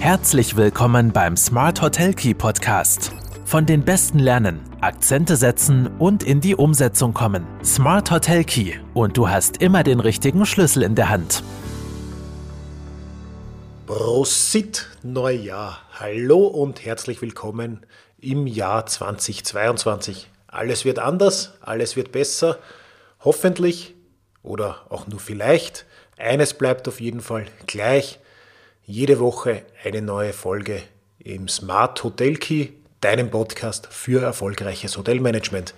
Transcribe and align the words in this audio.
Herzlich 0.00 0.56
willkommen 0.56 1.12
beim 1.12 1.36
Smart 1.36 1.82
Hotel 1.82 2.14
Key 2.14 2.32
Podcast. 2.32 3.10
Von 3.44 3.66
den 3.66 3.84
Besten 3.84 4.20
lernen, 4.20 4.60
Akzente 4.80 5.36
setzen 5.36 5.88
und 5.98 6.22
in 6.22 6.40
die 6.40 6.54
Umsetzung 6.54 7.12
kommen. 7.12 7.44
Smart 7.64 8.12
Hotel 8.12 8.44
Key 8.44 8.74
und 8.94 9.16
du 9.16 9.28
hast 9.28 9.60
immer 9.60 9.82
den 9.82 9.98
richtigen 9.98 10.46
Schlüssel 10.46 10.84
in 10.84 10.94
der 10.94 11.08
Hand. 11.08 11.42
Prosit 13.86 14.86
Neujahr. 15.02 15.80
Hallo 15.98 16.46
und 16.46 16.84
herzlich 16.84 17.20
willkommen 17.20 17.84
im 18.20 18.46
Jahr 18.46 18.86
2022. 18.86 20.30
Alles 20.46 20.84
wird 20.84 21.00
anders, 21.00 21.54
alles 21.60 21.96
wird 21.96 22.12
besser. 22.12 22.60
Hoffentlich 23.24 23.96
oder 24.44 24.86
auch 24.90 25.08
nur 25.08 25.18
vielleicht. 25.18 25.86
Eines 26.16 26.54
bleibt 26.54 26.86
auf 26.86 27.00
jeden 27.00 27.20
Fall 27.20 27.46
gleich. 27.66 28.20
Jede 28.90 29.20
Woche 29.20 29.66
eine 29.84 30.00
neue 30.00 30.32
Folge 30.32 30.80
im 31.18 31.46
Smart 31.46 32.02
Hotel 32.02 32.36
Key, 32.36 32.68
deinem 33.02 33.30
Podcast 33.30 33.86
für 33.90 34.22
erfolgreiches 34.22 34.96
Hotelmanagement. 34.96 35.74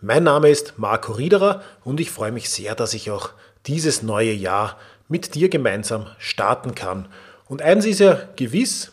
Mein 0.00 0.24
Name 0.24 0.48
ist 0.48 0.76
Marco 0.76 1.12
Riederer 1.12 1.62
und 1.84 2.00
ich 2.00 2.10
freue 2.10 2.32
mich 2.32 2.50
sehr, 2.50 2.74
dass 2.74 2.94
ich 2.94 3.12
auch 3.12 3.30
dieses 3.66 4.02
neue 4.02 4.32
Jahr 4.32 4.76
mit 5.06 5.36
dir 5.36 5.48
gemeinsam 5.48 6.08
starten 6.18 6.74
kann. 6.74 7.06
Und 7.46 7.62
eins 7.62 7.86
ist 7.86 8.00
ja 8.00 8.20
gewiss, 8.34 8.90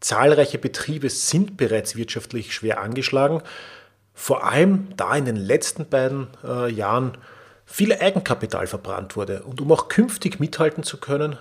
zahlreiche 0.00 0.56
Betriebe 0.56 1.10
sind 1.10 1.58
bereits 1.58 1.96
wirtschaftlich 1.96 2.54
schwer 2.54 2.80
angeschlagen, 2.80 3.42
vor 4.14 4.44
allem 4.44 4.88
da 4.96 5.14
in 5.14 5.26
den 5.26 5.36
letzten 5.36 5.86
beiden 5.86 6.28
äh, 6.42 6.72
Jahren 6.72 7.18
viel 7.66 7.92
Eigenkapital 7.92 8.66
verbrannt 8.66 9.16
wurde. 9.16 9.42
Und 9.42 9.60
um 9.60 9.70
auch 9.70 9.88
künftig 9.88 10.40
mithalten 10.40 10.82
zu 10.82 10.96
können, 10.96 11.36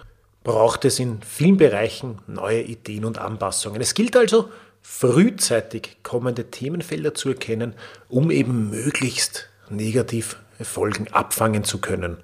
braucht 0.45 0.85
es 0.85 0.99
in 0.99 1.21
vielen 1.23 1.57
Bereichen 1.57 2.19
neue 2.27 2.61
Ideen 2.61 3.03
und 3.03 3.17
Anpassungen. 3.17 3.81
Es 3.81 3.93
gilt 3.95 4.15
also, 4.15 4.49
frühzeitig 4.81 5.97
kommende 6.03 6.51
Themenfelder 6.51 7.15
zu 7.15 7.29
erkennen, 7.29 7.73
um 8.07 8.29
eben 8.29 8.69
möglichst 8.69 9.49
negative 9.69 10.35
Folgen 10.61 11.07
abfangen 11.11 11.63
zu 11.63 11.81
können. 11.81 12.17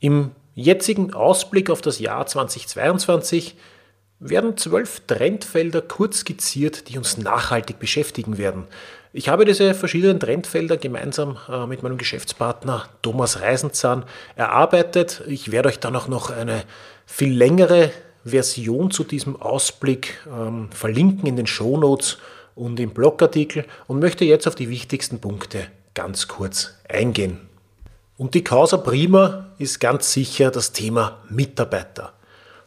Im 0.00 0.32
jetzigen 0.54 1.12
Ausblick 1.12 1.68
auf 1.68 1.82
das 1.82 1.98
Jahr 1.98 2.26
2022 2.26 3.54
werden 4.22 4.56
zwölf 4.56 5.00
Trendfelder 5.06 5.82
kurz 5.82 6.20
skizziert, 6.20 6.88
die 6.88 6.96
uns 6.96 7.18
nachhaltig 7.18 7.78
beschäftigen 7.78 8.38
werden. 8.38 8.64
Ich 9.12 9.28
habe 9.28 9.44
diese 9.44 9.74
verschiedenen 9.74 10.20
Trendfelder 10.20 10.76
gemeinsam 10.76 11.36
äh, 11.48 11.66
mit 11.66 11.82
meinem 11.82 11.98
Geschäftspartner 11.98 12.88
Thomas 13.02 13.40
Reisenzahn 13.40 14.04
erarbeitet. 14.36 15.22
Ich 15.26 15.50
werde 15.50 15.68
euch 15.68 15.80
dann 15.80 15.96
auch 15.96 16.08
noch 16.08 16.30
eine 16.30 16.62
viel 17.04 17.32
längere 17.36 17.90
Version 18.24 18.90
zu 18.90 19.04
diesem 19.04 19.40
Ausblick 19.40 20.20
ähm, 20.26 20.70
verlinken 20.70 21.28
in 21.28 21.36
den 21.36 21.46
Shownotes 21.46 22.18
und 22.54 22.78
im 22.80 22.90
Blogartikel 22.90 23.64
und 23.86 23.98
möchte 23.98 24.24
jetzt 24.24 24.46
auf 24.46 24.54
die 24.54 24.70
wichtigsten 24.70 25.20
Punkte 25.20 25.66
ganz 25.94 26.28
kurz 26.28 26.74
eingehen. 26.88 27.40
Und 28.16 28.34
die 28.34 28.44
Causa 28.44 28.76
Prima 28.76 29.48
ist 29.58 29.80
ganz 29.80 30.12
sicher 30.12 30.50
das 30.50 30.72
Thema 30.72 31.18
Mitarbeiter. 31.28 32.12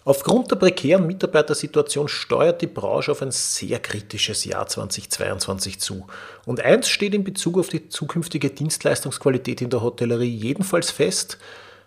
Aufgrund 0.07 0.51
der 0.51 0.57
prekären 0.57 1.07
Mitarbeitersituation 1.07 2.07
steuert 2.07 2.61
die 2.61 2.67
Branche 2.67 3.11
auf 3.11 3.23
ein 3.23 3.31
sehr 3.31 3.79
kritisches 3.79 4.45
Jahr 4.45 4.67
2022 4.67 5.79
zu. 5.79 6.05
Und 6.45 6.61
eins 6.61 6.89
steht 6.89 7.15
in 7.15 7.23
Bezug 7.23 7.57
auf 7.57 7.69
die 7.69 7.89
zukünftige 7.89 8.51
Dienstleistungsqualität 8.51 9.63
in 9.63 9.71
der 9.71 9.81
Hotellerie 9.81 10.29
jedenfalls 10.29 10.91
fest, 10.91 11.39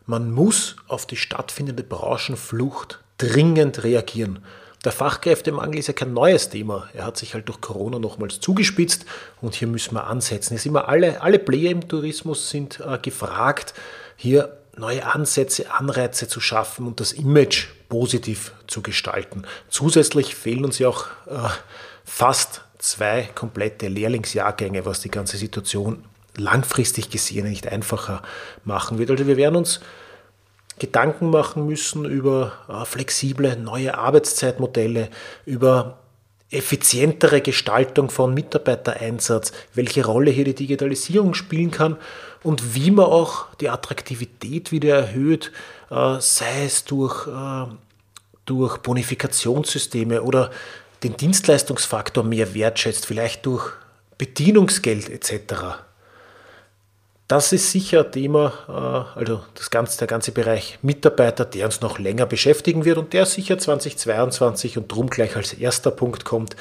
man 0.05 0.33
muss 0.33 0.74
auf 0.89 1.06
die 1.06 1.16
stattfindende 1.16 1.84
Branchenflucht 1.84 2.98
dringend 3.19 3.84
reagieren. 3.84 4.41
Der 4.84 4.91
Fachkräftemangel 4.91 5.78
ist 5.78 5.86
ja 5.86 5.92
kein 5.92 6.12
neues 6.12 6.48
Thema. 6.48 6.89
Er 6.94 7.05
hat 7.05 7.19
sich 7.19 7.34
halt 7.34 7.48
durch 7.48 7.61
Corona 7.61 8.00
nochmals 8.00 8.41
zugespitzt 8.41 9.05
und 9.41 9.55
hier 9.55 9.69
müssen 9.69 9.94
wir 9.94 10.06
ansetzen. 10.06 10.56
Es 10.56 10.66
immer 10.66 10.89
alle, 10.89 11.20
alle 11.20 11.39
Player 11.39 11.70
im 11.70 11.86
Tourismus 11.86 12.51
sind 12.51 12.80
äh, 12.80 12.98
gefragt, 12.98 13.74
hier 14.17 14.58
neue 14.78 15.05
Ansätze, 15.05 15.72
Anreize 15.72 16.28
zu 16.28 16.40
schaffen 16.40 16.86
und 16.86 17.00
das 17.00 17.12
Image 17.12 17.68
positiv 17.89 18.52
zu 18.66 18.83
gestalten. 18.83 19.42
Zusätzlich 19.68 20.34
fehlen 20.34 20.64
uns 20.64 20.78
ja 20.78 20.89
auch 20.89 21.06
äh, 21.27 21.48
fast 22.05 22.62
zwei 22.78 23.28
komplette 23.34 23.89
Lehrlingsjahrgänge, 23.89 24.86
was 24.86 25.00
die 25.00 25.11
ganze 25.11 25.36
Situation 25.36 26.05
langfristig 26.36 27.11
gesehen 27.11 27.48
nicht 27.48 27.66
einfacher 27.66 28.22
machen 28.64 28.98
wird. 28.98 29.11
Also 29.11 29.27
wir 29.27 29.36
werden 29.36 29.56
uns 29.56 29.80
Gedanken 30.78 31.30
machen 31.30 31.66
müssen 31.66 32.05
über 32.05 32.52
äh, 32.68 32.84
flexible 32.84 33.56
neue 33.56 33.98
Arbeitszeitmodelle, 33.98 35.10
über 35.45 35.98
effizientere 36.51 37.41
Gestaltung 37.42 38.11
von 38.11 38.33
Mitarbeitereinsatz, 38.33 39.53
welche 39.75 40.05
Rolle 40.07 40.31
hier 40.31 40.45
die 40.45 40.55
Digitalisierung 40.55 41.35
spielen 41.35 41.70
kann 41.70 41.97
und 42.42 42.75
wie 42.75 42.91
man 42.91 43.07
auch 43.07 43.55
die 43.57 43.69
Attraktivität 43.69 44.73
wieder 44.73 44.97
erhöht, 44.97 45.53
äh, 45.91 46.17
sei 46.20 46.64
es 46.64 46.85
durch, 46.85 47.27
äh, 47.27 47.67
durch 48.47 48.79
Bonifikationssysteme 48.79 50.23
oder 50.23 50.51
den 51.03 51.17
Dienstleistungsfaktor 51.17 52.25
mehr 52.25 52.55
wertschätzt, 52.55 53.07
vielleicht 53.07 53.45
durch 53.47 53.73
Bedienungsgeld 54.17 55.11
etc. 55.11 55.85
Das 57.28 57.52
ist 57.52 57.70
sicher 57.70 58.06
ein 58.06 58.12
Thema, 58.12 58.55
äh, 58.68 59.18
also 59.18 59.44
das 59.55 59.68
ganze, 59.68 59.98
der 59.98 60.06
ganze 60.06 60.33
Bereich 60.33 60.78
Mitarbeiter, 60.80 61.44
der 61.44 61.66
uns 61.66 61.83
noch 61.83 61.98
länger 61.98 62.24
beschäftigen 62.24 62.86
wird 62.86 62.96
und 62.96 63.12
der 63.12 63.27
sicher 63.27 63.58
2022 63.58 64.78
und 64.78 64.90
drum 64.90 65.11
gleich 65.11 65.36
als 65.36 65.52
erster 65.52 65.90
Punkt 65.90 66.24
kommt, 66.24 66.56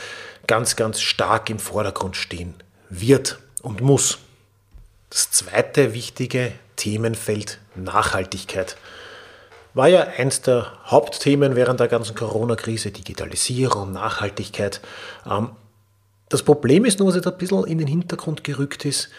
ganz, 0.45 0.75
ganz 0.75 0.99
stark 0.99 1.49
im 1.49 1.59
Vordergrund 1.59 2.17
stehen 2.17 2.53
wird 2.89 3.39
und 3.61 3.79
muss. 3.79 4.19
Das 5.09 5.31
zweite 5.31 5.93
wichtige 5.93 6.51
Themenfeld 6.75 7.59
Nachhaltigkeit 7.75 8.75
war 9.73 9.87
ja 9.87 10.01
eins 10.17 10.41
der 10.41 10.73
Hauptthemen 10.85 11.55
während 11.55 11.79
der 11.79 11.87
ganzen 11.87 12.13
Corona-Krise, 12.13 12.91
Digitalisierung, 12.91 13.93
Nachhaltigkeit. 13.93 14.81
Ähm, 15.25 15.51
das 16.27 16.43
Problem 16.43 16.83
ist 16.83 16.99
nur, 16.99 17.07
was 17.07 17.15
jetzt 17.15 17.27
ein 17.27 17.37
bisschen 17.37 17.63
in 17.63 17.77
den 17.77 17.87
Hintergrund 17.87 18.43
gerückt 18.43 18.83
ist, 18.83 19.09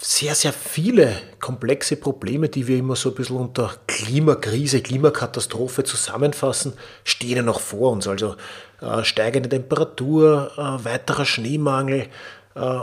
sehr, 0.00 0.34
sehr 0.34 0.52
viele 0.52 1.16
komplexe 1.40 1.96
Probleme, 1.96 2.48
die 2.48 2.66
wir 2.66 2.78
immer 2.78 2.96
so 2.96 3.10
ein 3.10 3.14
bisschen 3.14 3.36
unter 3.36 3.74
Klimakrise, 3.86 4.80
Klimakatastrophe 4.80 5.84
zusammenfassen, 5.84 6.72
stehen 7.04 7.36
ja 7.36 7.42
noch 7.42 7.60
vor 7.60 7.92
uns. 7.92 8.08
Also 8.08 8.36
äh, 8.80 9.04
steigende 9.04 9.48
Temperatur, 9.48 10.52
äh, 10.56 10.84
weiterer 10.84 11.24
Schneemangel, 11.24 12.08
äh, 12.54 12.80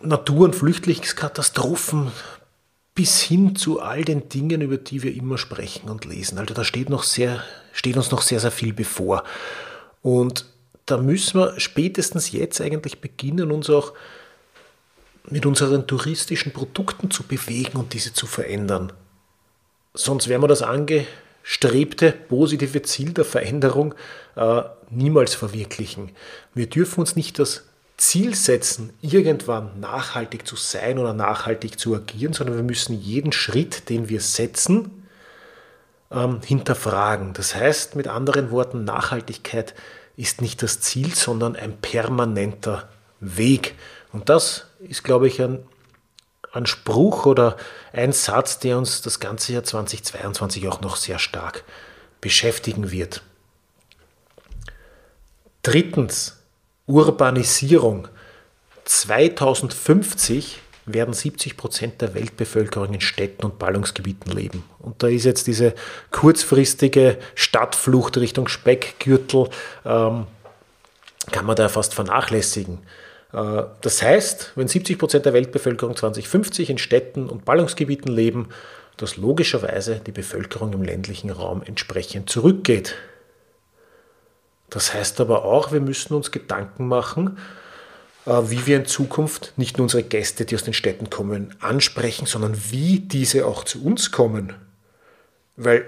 Natur- 0.00 0.44
und 0.44 0.54
Flüchtlingskatastrophen 0.54 2.12
bis 2.94 3.20
hin 3.20 3.56
zu 3.56 3.80
all 3.80 4.04
den 4.04 4.28
Dingen, 4.28 4.60
über 4.60 4.76
die 4.76 5.02
wir 5.02 5.14
immer 5.14 5.36
sprechen 5.36 5.90
und 5.90 6.04
lesen. 6.04 6.38
Also 6.38 6.54
da 6.54 6.64
steht, 6.64 6.88
noch 6.88 7.02
sehr, 7.02 7.42
steht 7.72 7.96
uns 7.96 8.10
noch 8.10 8.22
sehr, 8.22 8.40
sehr 8.40 8.52
viel 8.52 8.72
bevor. 8.72 9.24
Und 10.00 10.46
da 10.86 10.98
müssen 10.98 11.40
wir 11.40 11.58
spätestens 11.58 12.30
jetzt 12.30 12.60
eigentlich 12.60 13.00
beginnen, 13.00 13.50
uns 13.50 13.68
auch 13.68 13.94
mit 15.30 15.46
unseren 15.46 15.86
touristischen 15.86 16.52
Produkten 16.52 17.10
zu 17.10 17.22
bewegen 17.22 17.78
und 17.78 17.92
diese 17.92 18.12
zu 18.12 18.26
verändern. 18.26 18.92
Sonst 19.94 20.28
werden 20.28 20.42
wir 20.42 20.48
das 20.48 20.62
angestrebte 20.62 22.12
positive 22.12 22.82
Ziel 22.82 23.12
der 23.12 23.24
Veränderung 23.24 23.94
äh, 24.36 24.62
niemals 24.90 25.34
verwirklichen. 25.34 26.10
Wir 26.54 26.68
dürfen 26.68 27.00
uns 27.00 27.16
nicht 27.16 27.38
das 27.38 27.64
Ziel 27.96 28.34
setzen, 28.34 28.92
irgendwann 29.02 29.78
nachhaltig 29.78 30.46
zu 30.46 30.56
sein 30.56 30.98
oder 30.98 31.14
nachhaltig 31.14 31.78
zu 31.78 31.94
agieren, 31.94 32.32
sondern 32.32 32.56
wir 32.56 32.64
müssen 32.64 33.00
jeden 33.00 33.32
Schritt, 33.32 33.88
den 33.88 34.08
wir 34.08 34.20
setzen, 34.20 35.04
ähm, 36.10 36.40
hinterfragen. 36.44 37.34
Das 37.34 37.54
heißt 37.54 37.94
mit 37.94 38.08
anderen 38.08 38.50
Worten, 38.50 38.84
Nachhaltigkeit 38.84 39.74
ist 40.16 40.40
nicht 40.40 40.62
das 40.62 40.80
Ziel, 40.80 41.14
sondern 41.14 41.56
ein 41.56 41.76
permanenter 41.76 42.88
Weg. 43.20 43.74
Und 44.12 44.28
das 44.28 44.66
ist, 44.88 45.02
glaube 45.02 45.28
ich, 45.28 45.40
ein, 45.40 45.64
ein 46.52 46.66
Spruch 46.66 47.26
oder 47.26 47.56
ein 47.92 48.12
Satz, 48.12 48.58
der 48.58 48.78
uns 48.78 49.02
das 49.02 49.20
ganze 49.20 49.52
Jahr 49.52 49.64
2022 49.64 50.68
auch 50.68 50.80
noch 50.80 50.96
sehr 50.96 51.18
stark 51.18 51.64
beschäftigen 52.20 52.90
wird. 52.90 53.22
Drittens, 55.62 56.38
Urbanisierung. 56.86 58.08
2050 58.84 60.60
werden 60.86 61.14
70 61.14 61.56
Prozent 61.56 62.02
der 62.02 62.14
Weltbevölkerung 62.14 62.92
in 62.92 63.00
Städten 63.00 63.44
und 63.44 63.58
Ballungsgebieten 63.58 64.30
leben. 64.32 64.64
Und 64.78 65.02
da 65.02 65.08
ist 65.08 65.24
jetzt 65.24 65.46
diese 65.46 65.74
kurzfristige 66.10 67.18
Stadtflucht 67.34 68.18
Richtung 68.18 68.48
Speckgürtel, 68.48 69.48
ähm, 69.86 70.26
kann 71.32 71.46
man 71.46 71.56
da 71.56 71.70
fast 71.70 71.94
vernachlässigen. 71.94 72.80
Äh, 73.34 73.64
das 73.80 74.02
heißt, 74.02 74.52
wenn 74.54 74.68
70 74.68 74.98
Prozent 74.98 75.26
der 75.26 75.32
Weltbevölkerung 75.32 75.96
2050 75.96 76.70
in 76.70 76.78
Städten 76.78 77.28
und 77.28 77.44
Ballungsgebieten 77.44 78.12
leben, 78.12 78.48
dass 78.96 79.16
logischerweise 79.16 79.96
die 79.96 80.12
Bevölkerung 80.12 80.72
im 80.72 80.82
ländlichen 80.82 81.30
Raum 81.30 81.62
entsprechend 81.64 82.30
zurückgeht. 82.30 82.94
Das 84.70 84.94
heißt 84.94 85.20
aber 85.20 85.44
auch, 85.44 85.72
wir 85.72 85.80
müssen 85.80 86.14
uns 86.14 86.30
Gedanken 86.30 86.86
machen, 86.86 87.38
äh, 88.26 88.40
wie 88.44 88.66
wir 88.66 88.76
in 88.76 88.86
Zukunft 88.86 89.52
nicht 89.56 89.78
nur 89.78 89.84
unsere 89.84 90.04
Gäste, 90.04 90.44
die 90.44 90.54
aus 90.54 90.64
den 90.64 90.74
Städten 90.74 91.10
kommen, 91.10 91.54
ansprechen, 91.60 92.26
sondern 92.26 92.56
wie 92.70 93.00
diese 93.00 93.46
auch 93.46 93.64
zu 93.64 93.84
uns 93.84 94.12
kommen. 94.12 94.54
Weil 95.56 95.84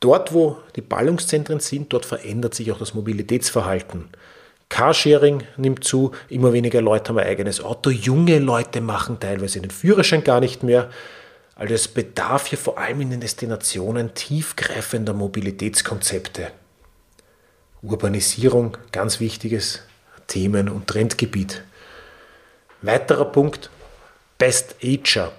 dort, 0.00 0.32
wo 0.32 0.58
die 0.76 0.80
Ballungszentren 0.82 1.60
sind, 1.60 1.92
dort 1.92 2.04
verändert 2.04 2.54
sich 2.54 2.72
auch 2.72 2.78
das 2.78 2.94
Mobilitätsverhalten. 2.94 4.08
Carsharing 4.72 5.42
nimmt 5.58 5.84
zu, 5.84 6.12
immer 6.30 6.54
weniger 6.54 6.80
Leute 6.80 7.10
haben 7.10 7.18
ein 7.18 7.26
eigenes 7.26 7.62
Auto, 7.62 7.90
junge 7.90 8.38
Leute 8.38 8.80
machen 8.80 9.20
teilweise 9.20 9.60
den 9.60 9.70
Führerschein 9.70 10.24
gar 10.24 10.40
nicht 10.40 10.62
mehr. 10.62 10.88
Also 11.56 11.74
es 11.74 11.88
bedarf 11.88 12.46
hier 12.46 12.56
vor 12.56 12.78
allem 12.78 13.02
in 13.02 13.10
den 13.10 13.20
Destinationen 13.20 14.14
tiefgreifender 14.14 15.12
Mobilitätskonzepte. 15.12 16.52
Urbanisierung, 17.82 18.78
ganz 18.92 19.20
wichtiges 19.20 19.80
Themen- 20.26 20.70
und 20.70 20.86
Trendgebiet. 20.86 21.62
Weiterer 22.80 23.26
Punkt, 23.26 23.68
Best 24.38 24.76
Ager. 24.82 25.32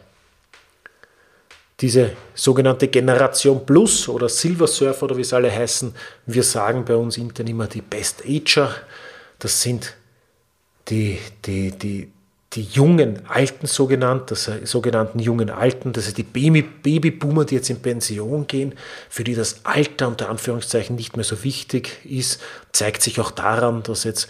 Diese 1.80 2.12
sogenannte 2.36 2.88
Generation 2.88 3.66
Plus 3.66 4.08
oder 4.08 4.30
Silver 4.30 4.68
Surfer 4.68 5.06
oder 5.06 5.18
wie 5.18 5.22
es 5.22 5.34
alle 5.34 5.52
heißen, 5.52 5.96
wir 6.28 6.44
sagen 6.44 6.86
bei 6.86 6.96
uns 6.96 7.18
intern 7.18 7.48
immer 7.48 7.66
die 7.66 7.82
Best 7.82 8.24
Ager. 8.28 8.76
Das 9.40 9.62
sind 9.62 9.96
die, 10.90 11.20
die, 11.46 11.72
die, 11.72 12.12
die 12.54 12.62
jungen 12.62 13.26
Alten 13.28 13.68
sogenannt, 13.68 14.32
das 14.32 14.50
sogenannten 14.64 15.20
jungen 15.20 15.50
Alten, 15.50 15.94
das 15.94 16.06
sind 16.06 16.18
die 16.18 16.24
Baby, 16.24 16.62
Babyboomer, 16.62 17.46
die 17.46 17.56
jetzt 17.56 17.70
in 17.70 17.82
Pension 17.82 18.48
gehen, 18.48 18.74
für 19.10 19.24
die 19.24 19.36
das 19.36 19.66
Alter 19.66 20.08
unter 20.08 20.30
Anführungszeichen 20.30 20.96
nicht 20.96 21.16
mehr 21.16 21.24
so 21.24 21.44
wichtig 21.44 22.06
ist, 22.06 22.42
zeigt 22.72 23.02
sich 23.02 23.20
auch 23.20 23.32
daran, 23.32 23.84
dass 23.84 24.04
jetzt 24.04 24.30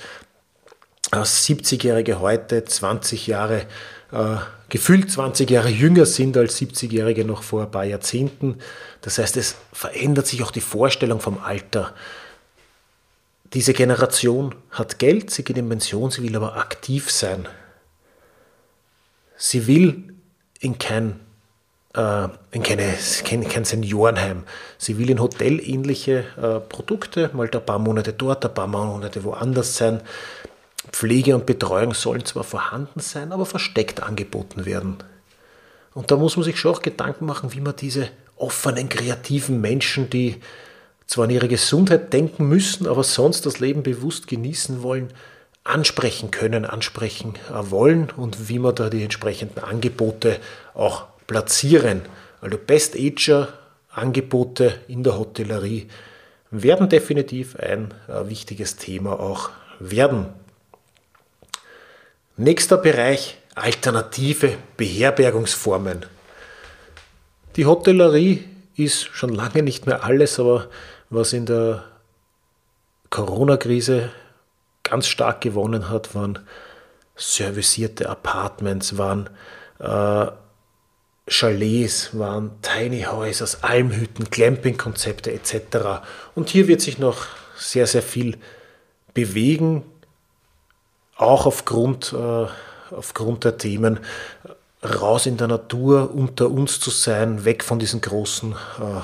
70-Jährige 1.12 2.20
heute 2.20 2.64
20 2.64 3.28
Jahre, 3.28 3.66
äh, 4.12 4.38
gefühlt 4.70 5.12
20 5.12 5.50
Jahre 5.50 5.70
jünger 5.70 6.06
sind 6.06 6.38
als 6.38 6.60
70-Jährige 6.60 7.26
noch 7.26 7.44
vor 7.44 7.64
ein 7.64 7.72
paar 7.72 7.84
Jahrzehnten. 7.84 8.60
Das 9.02 9.18
heißt, 9.18 9.38
es 9.38 9.56
verändert 9.72 10.28
sich 10.28 10.44
auch 10.44 10.52
die 10.52 10.62
Vorstellung 10.62 11.20
vom 11.20 11.40
Alter. 11.40 11.94
Diese 13.54 13.74
Generation 13.74 14.56
hat 14.72 14.98
Geld, 14.98 15.30
sie 15.30 15.44
geht 15.44 15.58
in 15.58 15.70
Pension, 15.70 16.10
sie 16.10 16.24
will 16.24 16.36
aber 16.36 16.56
aktiv 16.58 17.12
sein. 17.12 17.48
Sie 19.38 19.68
will 19.68 20.16
in 20.60 20.80
kein, 20.80 21.20
äh, 21.94 22.30
in 22.52 22.64
keine, 22.64 22.96
kein, 23.24 23.48
kein 23.48 23.66
Seniorenheim. 23.66 24.44
Sie 24.80 24.98
will 24.98 25.10
in 25.12 25.20
hotelähnliche 25.20 26.26
äh, 26.36 26.60
Produkte, 26.68 27.30
mal 27.34 27.48
ein 27.52 27.66
paar 27.66 27.78
Monate 27.78 28.14
dort, 28.14 28.44
ein 28.44 28.54
paar 28.54 28.68
Monate 28.68 29.24
woanders 29.24 29.78
sein. 29.78 30.02
Pflege 30.92 31.36
und 31.36 31.46
Betreuung 31.46 31.94
sollen 31.94 32.26
zwar 32.26 32.44
vorhanden 32.44 33.02
sein, 33.02 33.32
aber 33.32 33.46
versteckt 33.46 34.02
angeboten 34.02 34.66
werden. 34.66 34.98
Und 35.94 36.10
da 36.10 36.16
muss 36.16 36.38
man 36.38 36.44
sich 36.44 36.60
schon 36.60 36.74
auch 36.74 36.82
Gedanken 36.82 37.28
machen, 37.28 37.54
wie 37.54 37.62
man 37.62 37.76
diese 37.76 38.10
offenen, 38.36 38.90
kreativen 38.90 39.62
Menschen, 39.62 40.10
die 40.10 40.42
zwar 41.08 41.26
an 41.26 41.32
ihre 41.32 41.48
Gesundheit 41.48 42.14
denken 42.14 42.48
müssen, 42.48 42.88
aber 42.88 43.04
sonst 43.04 43.46
das 43.46 43.60
Leben 43.60 43.84
bewusst 43.84 44.28
genießen 44.28 44.84
wollen, 44.84 45.10
ansprechen 45.64 46.32
können, 46.32 46.66
ansprechen 46.66 47.36
wollen 47.50 48.10
und 48.12 48.50
wie 48.50 48.60
man 48.60 48.76
da 48.76 48.90
die 48.90 49.04
entsprechenden 49.04 49.60
Angebote 49.60 50.40
auch 50.74 51.06
platzieren. 51.28 52.02
Also 52.42 52.58
Best 52.58 52.96
Ager 52.96 53.54
Angebote 53.90 54.80
in 54.88 55.04
der 55.04 55.18
Hotellerie 55.18 55.88
werden 56.50 56.90
definitiv 56.90 57.56
ein 57.56 57.94
äh, 58.08 58.28
wichtiges 58.28 58.76
Thema 58.76 59.20
auch 59.20 59.52
werden. 59.80 60.28
Nächster 62.38 62.78
Bereich, 62.78 63.38
alternative 63.56 64.58
Beherbergungsformen. 64.78 66.06
Die 67.56 67.68
Hotellerie 67.68 68.44
ist 68.76 69.04
schon 69.04 69.30
lange 69.30 69.62
nicht 69.62 69.86
mehr 69.86 70.04
alles, 70.04 70.40
aber 70.40 70.68
was 71.14 71.34
in 71.34 71.46
der 71.46 71.84
Corona-Krise 73.10 74.10
ganz 74.84 75.08
stark 75.08 75.42
gewonnen 75.42 75.90
hat, 75.90 76.14
waren 76.16 76.40
servicierte 77.16 78.10
Apartments, 78.10 78.98
waren 78.98 79.30
äh, 79.80 80.28
Chalets, 81.28 82.18
waren 82.18 82.52
Tiny 82.62 83.04
Houses, 83.04 83.64
Almhütten, 83.64 84.26
Glamping-Konzepte 84.30 85.32
etc. 85.32 86.04
Und 86.36 86.50
hier 86.50 86.68
wird 86.68 86.82
sich 86.82 86.98
noch 86.98 87.28
sehr, 87.56 87.88
sehr 87.88 88.02
viel 88.02 88.38
bewegen 89.14 89.84
auch 91.16 91.46
aufgrund, 91.46 92.14
äh, 92.14 92.46
aufgrund 92.94 93.44
der 93.44 93.58
Themen 93.58 94.00
raus 94.84 95.26
in 95.26 95.38
der 95.38 95.48
Natur, 95.48 96.14
unter 96.14 96.50
uns 96.50 96.80
zu 96.80 96.90
sein, 96.90 97.46
weg 97.46 97.64
von 97.64 97.80
diesen 97.80 98.02
großen 98.02 98.54
äh, 98.54 99.02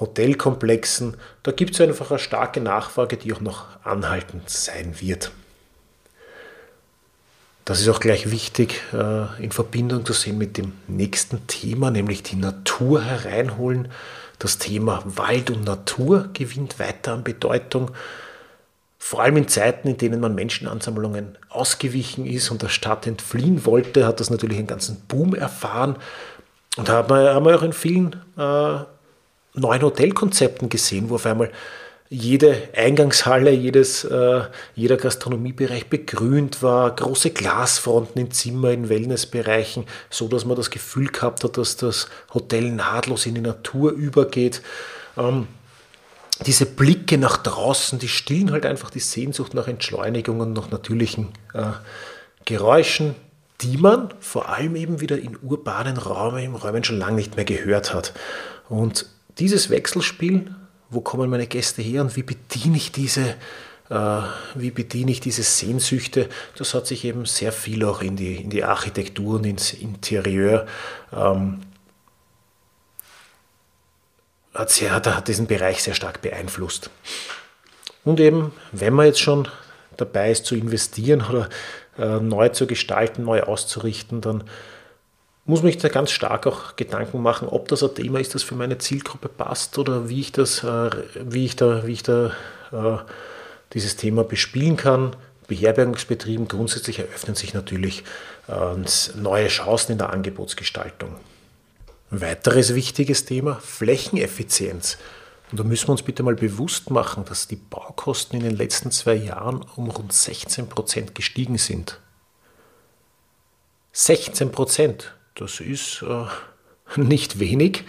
Hotelkomplexen. 0.00 1.16
Da 1.42 1.52
gibt 1.52 1.74
es 1.74 1.80
einfach 1.80 2.10
eine 2.10 2.18
starke 2.18 2.60
Nachfrage, 2.60 3.16
die 3.16 3.32
auch 3.32 3.40
noch 3.40 3.66
anhaltend 3.84 4.48
sein 4.48 5.00
wird. 5.00 5.30
Das 7.64 7.80
ist 7.80 7.88
auch 7.88 8.00
gleich 8.00 8.30
wichtig 8.30 8.82
äh, 8.92 9.42
in 9.42 9.52
Verbindung 9.52 10.04
zu 10.04 10.12
sehen 10.12 10.38
mit 10.38 10.56
dem 10.56 10.72
nächsten 10.88 11.46
Thema, 11.46 11.90
nämlich 11.90 12.22
die 12.22 12.36
Natur 12.36 13.02
hereinholen. 13.02 13.88
Das 14.38 14.58
Thema 14.58 15.02
Wald 15.04 15.50
und 15.50 15.64
Natur 15.64 16.30
gewinnt 16.32 16.78
weiter 16.78 17.12
an 17.12 17.22
Bedeutung. 17.22 17.90
Vor 18.98 19.22
allem 19.22 19.36
in 19.36 19.48
Zeiten, 19.48 19.88
in 19.88 19.98
denen 19.98 20.20
man 20.20 20.34
Menschenansammlungen 20.34 21.38
ausgewichen 21.48 22.26
ist 22.26 22.50
und 22.50 22.62
der 22.62 22.68
Stadt 22.68 23.06
entfliehen 23.06 23.64
wollte, 23.66 24.06
hat 24.06 24.18
das 24.20 24.30
natürlich 24.30 24.58
einen 24.58 24.66
ganzen 24.66 25.02
Boom 25.08 25.34
erfahren. 25.34 25.96
Und 26.76 26.88
haben 26.88 27.08
wir, 27.10 27.34
haben 27.34 27.44
wir 27.44 27.56
auch 27.56 27.62
in 27.62 27.72
vielen 27.72 28.16
äh, 28.36 28.78
neuen 29.54 29.82
Hotelkonzepten 29.82 30.68
gesehen, 30.68 31.10
wo 31.10 31.16
auf 31.16 31.26
einmal 31.26 31.50
jede 32.12 32.70
Eingangshalle, 32.76 33.52
jedes, 33.52 34.02
äh, 34.02 34.42
jeder 34.74 34.96
Gastronomiebereich 34.96 35.88
begrünt 35.88 36.60
war, 36.60 36.94
große 36.94 37.30
Glasfronten 37.30 38.20
in 38.20 38.32
Zimmer, 38.32 38.72
in 38.72 38.88
Wellnessbereichen, 38.88 39.84
so 40.10 40.26
dass 40.26 40.44
man 40.44 40.56
das 40.56 40.70
Gefühl 40.70 41.06
gehabt 41.06 41.44
hat, 41.44 41.56
dass 41.56 41.76
das 41.76 42.08
Hotel 42.34 42.72
nahtlos 42.72 43.26
in 43.26 43.36
die 43.36 43.40
Natur 43.40 43.92
übergeht. 43.92 44.60
Ähm, 45.16 45.46
diese 46.46 46.66
Blicke 46.66 47.16
nach 47.16 47.36
draußen, 47.36 48.00
die 48.00 48.08
stillen 48.08 48.50
halt 48.50 48.66
einfach 48.66 48.90
die 48.90 48.98
Sehnsucht 49.00 49.54
nach 49.54 49.68
Entschleunigung 49.68 50.40
und 50.40 50.52
nach 50.52 50.70
natürlichen 50.70 51.28
äh, 51.54 51.72
Geräuschen, 52.44 53.14
die 53.60 53.76
man 53.76 54.12
vor 54.18 54.48
allem 54.48 54.74
eben 54.74 55.00
wieder 55.00 55.18
in 55.18 55.36
urbanen 55.40 55.96
Räumen, 55.96 56.56
Räumen 56.56 56.82
schon 56.82 56.98
lange 56.98 57.16
nicht 57.16 57.36
mehr 57.36 57.44
gehört 57.44 57.94
hat. 57.94 58.14
Und 58.68 59.06
dieses 59.40 59.70
Wechselspiel, 59.70 60.54
wo 60.90 61.00
kommen 61.00 61.30
meine 61.30 61.46
Gäste 61.46 61.82
her 61.82 62.02
und 62.02 62.14
wie 62.16 62.22
bediene 62.22 62.76
ich 62.76 62.92
diese, 62.92 63.36
äh, 63.88 64.20
wie 64.54 64.70
bediene 64.70 65.10
ich 65.10 65.20
diese 65.20 65.42
Sehnsüchte, 65.42 66.28
das 66.56 66.74
hat 66.74 66.86
sich 66.86 67.04
eben 67.04 67.24
sehr 67.24 67.52
viel 67.52 67.84
auch 67.84 68.02
in 68.02 68.16
die, 68.16 68.36
in 68.36 68.50
die 68.50 68.64
Architektur 68.64 69.36
und 69.36 69.46
ins 69.46 69.72
Interieur 69.72 70.66
ähm, 71.12 71.60
hat, 74.52 74.70
sehr, 74.70 74.92
hat 74.92 75.28
diesen 75.28 75.46
Bereich 75.46 75.82
sehr 75.82 75.94
stark 75.94 76.20
beeinflusst. 76.20 76.90
Und 78.04 78.20
eben, 78.20 78.52
wenn 78.72 78.92
man 78.92 79.06
jetzt 79.06 79.20
schon 79.20 79.48
dabei 79.96 80.30
ist 80.30 80.44
zu 80.44 80.54
investieren 80.54 81.24
oder 81.28 81.48
äh, 81.98 82.20
neu 82.20 82.48
zu 82.50 82.66
gestalten, 82.66 83.24
neu 83.24 83.42
auszurichten, 83.42 84.20
dann 84.20 84.44
muss 85.44 85.62
man 85.62 85.72
sich 85.72 85.80
da 85.80 85.88
ganz 85.88 86.10
stark 86.10 86.46
auch 86.46 86.76
Gedanken 86.76 87.22
machen, 87.22 87.48
ob 87.48 87.68
das 87.68 87.82
ein 87.82 87.94
Thema 87.94 88.20
ist, 88.20 88.34
das 88.34 88.42
für 88.42 88.54
meine 88.54 88.78
Zielgruppe 88.78 89.28
passt 89.28 89.78
oder 89.78 90.08
wie 90.08 90.20
ich 90.20 90.32
das, 90.32 90.62
äh, 90.62 90.90
wie 91.24 91.44
ich 91.46 91.56
da, 91.56 91.86
wie 91.86 91.92
ich 91.92 92.02
da 92.02 92.32
äh, 92.72 92.98
dieses 93.72 93.96
Thema 93.96 94.24
bespielen 94.24 94.76
kann. 94.76 95.16
Beherbergungsbetrieben 95.48 96.46
grundsätzlich 96.46 97.00
eröffnen 97.00 97.34
sich 97.34 97.54
natürlich 97.54 98.04
äh, 98.48 99.16
neue 99.16 99.48
Chancen 99.48 99.92
in 99.92 99.98
der 99.98 100.10
Angebotsgestaltung. 100.10 101.16
Ein 102.10 102.20
weiteres 102.20 102.74
wichtiges 102.74 103.24
Thema, 103.24 103.56
Flächeneffizienz. 103.60 104.98
Und 105.50 105.58
da 105.58 105.64
müssen 105.64 105.88
wir 105.88 105.92
uns 105.92 106.02
bitte 106.02 106.22
mal 106.22 106.36
bewusst 106.36 106.90
machen, 106.90 107.24
dass 107.24 107.48
die 107.48 107.56
Baukosten 107.56 108.38
in 108.38 108.44
den 108.44 108.56
letzten 108.56 108.92
zwei 108.92 109.14
Jahren 109.14 109.64
um 109.74 109.90
rund 109.90 110.12
16 110.12 110.68
Prozent 110.68 111.14
gestiegen 111.14 111.58
sind. 111.58 111.98
16 113.92 114.52
Prozent, 114.52 115.14
das 115.34 115.60
ist 115.60 116.02
äh, 116.02 116.26
nicht 117.00 117.38
wenig. 117.38 117.84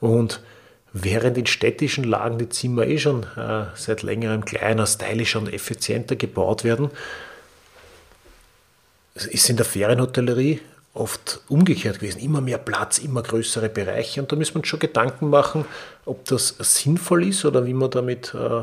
Und 0.00 0.40
während 0.92 1.38
in 1.38 1.46
städtischen 1.46 2.04
Lagen 2.04 2.38
die 2.38 2.48
Zimmer 2.48 2.86
eh 2.86 2.98
schon 2.98 3.24
äh, 3.36 3.66
seit 3.74 4.02
längerem 4.02 4.44
kleiner, 4.44 4.86
stylischer 4.86 5.38
und 5.38 5.52
effizienter 5.52 6.16
gebaut 6.16 6.64
werden, 6.64 6.90
ist 9.14 9.48
in 9.48 9.56
der 9.56 9.66
Ferienhotellerie 9.66 10.60
oft 10.94 11.40
umgekehrt 11.48 12.00
gewesen. 12.00 12.20
Immer 12.20 12.40
mehr 12.40 12.58
Platz, 12.58 12.98
immer 12.98 13.22
größere 13.22 13.68
Bereiche. 13.68 14.20
Und 14.20 14.30
da 14.30 14.36
muss 14.36 14.54
man 14.54 14.64
schon 14.64 14.80
Gedanken 14.80 15.30
machen, 15.30 15.64
ob 16.04 16.24
das 16.26 16.56
sinnvoll 16.58 17.28
ist 17.28 17.44
oder 17.44 17.66
wie 17.66 17.74
man 17.74 17.90
damit 17.90 18.34
äh, 18.34 18.62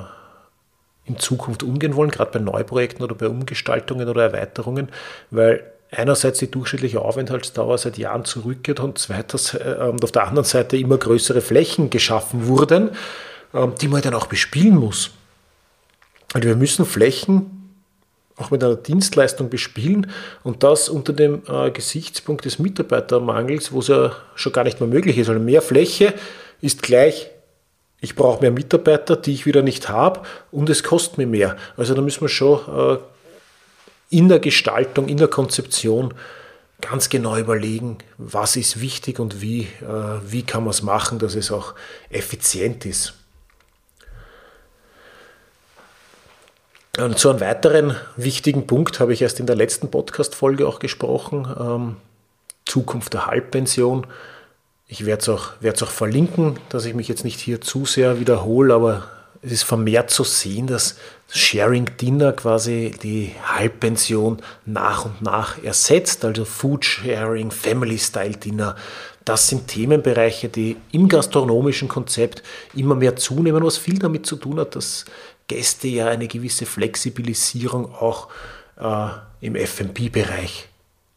in 1.06 1.18
Zukunft 1.18 1.64
umgehen 1.64 1.96
wollen, 1.96 2.12
gerade 2.12 2.32
bei 2.32 2.40
Neuprojekten 2.40 3.04
oder 3.04 3.16
bei 3.16 3.28
Umgestaltungen 3.28 4.08
oder 4.08 4.24
Erweiterungen, 4.24 4.90
weil 5.32 5.64
einerseits 5.92 6.40
die 6.40 6.52
durchschnittliche 6.52 7.02
Aufenthaltsdauer 7.02 7.78
seit 7.78 7.98
Jahren 7.98 8.26
zurückgeht 8.26 8.80
und 8.80 8.98
zweitens 8.98 9.54
äh, 9.54 9.90
und 9.90 10.04
auf 10.04 10.12
der 10.12 10.28
anderen 10.28 10.46
Seite 10.46 10.78
immer 10.78 10.98
größere 10.98 11.42
Flächen 11.42 11.90
geschaffen 11.90 12.48
wurden, 12.48 12.92
ähm, 13.54 13.74
die 13.82 13.88
man 13.88 14.02
dann 14.02 14.14
auch 14.14 14.28
bespielen 14.28 14.76
muss. 14.76 15.12
Also 16.34 16.48
wir 16.48 16.56
müssen 16.56 16.86
Flächen 16.86 17.56
auch 18.38 18.52
mit 18.52 18.64
einer 18.64 18.76
Dienstleistung 18.76 19.50
bespielen 19.50 20.12
und 20.44 20.64
das 20.64 20.90
unter 20.90 21.12
dem 21.12 21.42
äh, 21.48 21.72
Gesichtspunkt 21.72 22.46
des 22.46 22.60
Mitarbeitermangels, 22.60 23.72
wo 23.72 23.80
es 23.80 23.88
ja 23.88 24.16
schon 24.36 24.54
gar 24.54 24.64
nicht 24.64 24.80
mehr 24.80 24.90
möglich 24.90 25.18
ist. 25.18 25.28
Also 25.28 25.42
mehr 25.42 25.62
Fläche 25.62 26.14
ist 26.62 26.82
gleich, 26.82 27.32
ich 28.00 28.16
brauche 28.16 28.42
mehr 28.42 28.52
Mitarbeiter, 28.52 29.18
die 29.18 29.34
ich 29.34 29.46
wieder 29.46 29.62
nicht 29.62 29.90
habe 29.90 30.22
und 30.52 30.70
es 30.70 30.84
kostet 30.84 31.18
mir 31.18 31.28
mehr. 31.28 31.58
Also 31.76 31.94
da 31.96 32.02
müssen 32.02 32.22
wir 32.22 32.30
schon 32.30 32.60
äh, 32.60 32.98
in 34.10 34.28
der 34.28 34.40
Gestaltung, 34.40 35.08
in 35.08 35.18
der 35.18 35.28
Konzeption 35.28 36.14
ganz 36.82 37.10
genau 37.10 37.38
überlegen, 37.38 37.98
was 38.18 38.56
ist 38.56 38.82
wichtig 38.82 39.20
und 39.20 39.42
wie, 39.42 39.64
äh, 39.82 40.20
wie 40.26 40.44
kann 40.44 40.64
man 40.64 40.72
es 40.72 40.82
machen, 40.82 41.20
dass 41.20 41.36
es 41.36 41.52
auch 41.52 41.76
effizient 42.10 42.86
ist. 42.86 43.14
Und 46.98 47.18
zu 47.18 47.30
einem 47.30 47.40
weiteren 47.40 47.96
wichtigen 48.18 48.68
Punkt 48.68 49.00
habe 49.00 49.14
ich 49.14 49.22
erst 49.22 49.40
in 49.40 49.46
der 49.46 49.56
letzten 49.56 49.92
Podcast-Folge 49.92 50.68
auch 50.68 50.80
gesprochen: 50.80 51.48
ähm, 51.60 51.96
Zukunft 52.66 53.14
der 53.14 53.28
Halbpension. 53.28 54.08
Ich 54.88 55.06
werde 55.06 55.22
es 55.22 55.30
auch, 55.30 55.52
auch 55.64 55.92
verlinken, 55.92 56.60
dass 56.70 56.86
ich 56.86 56.96
mich 56.96 57.08
jetzt 57.08 57.24
nicht 57.24 57.40
hier 57.40 57.62
zu 57.62 57.86
sehr 57.86 58.20
wiederhole, 58.20 58.74
aber 58.74 59.08
es 59.42 59.52
ist 59.52 59.64
vermehrt 59.64 60.10
zu 60.10 60.24
sehen, 60.24 60.68
dass 60.68 60.98
Sharing 61.32 61.90
Dinner 62.02 62.34
quasi 62.34 62.92
die 63.04 63.36
Halbpension 63.44 64.42
nach 64.66 65.06
und 65.06 65.22
nach 65.22 65.64
ersetzt, 65.64 66.26
also 66.26 66.44
Food 66.44 66.84
Sharing, 66.84 67.52
Family 67.52 67.98
Style 67.98 68.38
Dinner. 68.38 68.76
Das 69.26 69.48
sind 69.48 69.68
Themenbereiche, 69.68 70.50
die 70.50 70.78
im 70.92 71.08
gastronomischen 71.08 71.88
Konzept 71.88 72.42
immer 72.74 72.96
mehr 72.96 73.16
zunehmen, 73.16 73.64
was 73.64 73.78
viel 73.78 74.00
damit 74.00 74.26
zu 74.26 74.38
tun 74.38 74.60
hat, 74.60 74.76
dass 74.76 75.06
Gäste 75.48 75.88
ja 75.88 76.08
eine 76.08 76.28
gewisse 76.28 76.66
Flexibilisierung 76.66 77.94
auch 77.94 78.30
äh, 78.80 79.08
im 79.42 79.56
FP-Bereich 79.56 80.68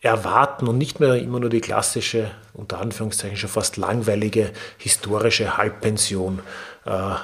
erwarten 0.00 0.68
und 0.68 0.78
nicht 0.78 1.00
mehr 1.00 1.14
immer 1.14 1.40
nur 1.40 1.50
die 1.50 1.60
klassische, 1.60 2.30
unter 2.54 2.80
Anführungszeichen 2.80 3.36
schon 3.36 3.50
fast 3.50 3.76
langweilige 3.76 4.50
historische 4.78 5.56
Halbpension 5.56 6.40
äh, 6.84 7.14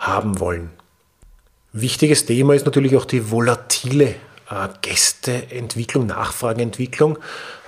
haben 0.00 0.40
wollen. 0.40 0.70
Wichtiges 1.72 2.26
Thema 2.26 2.54
ist 2.54 2.66
natürlich 2.66 2.96
auch 2.96 3.04
die 3.04 3.30
volatile 3.30 4.06
äh, 4.50 4.68
Gästeentwicklung, 4.82 6.06
Nachfrageentwicklung. 6.06 7.18